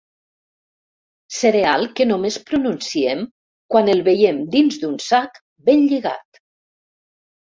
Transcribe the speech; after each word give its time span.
Cereal 1.39 1.83
que 1.99 2.05
només 2.11 2.37
pronunciem 2.47 3.21
quan 3.75 3.93
el 3.95 4.01
veiem 4.07 4.39
dins 4.55 4.79
d'un 4.85 4.95
sac 5.09 5.37
ben 5.69 5.83
lligat. 5.93 6.41